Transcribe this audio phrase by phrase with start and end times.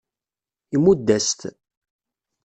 [0.75, 1.41] Imudd-as-t.